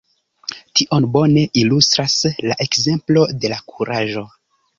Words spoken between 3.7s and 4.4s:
kuraĝo.